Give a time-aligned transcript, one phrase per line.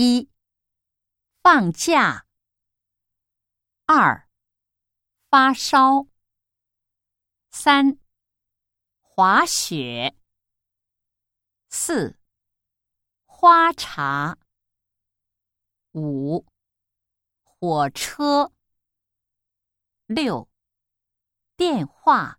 [0.00, 0.30] 一
[1.42, 2.24] 放假。
[3.84, 4.28] 二
[5.28, 6.06] 发烧。
[7.50, 7.98] 三
[9.00, 10.16] 滑雪。
[11.68, 12.16] 四
[13.24, 14.38] 花茶。
[15.90, 16.46] 五
[17.42, 18.52] 火车。
[20.06, 20.48] 六
[21.56, 22.38] 电话。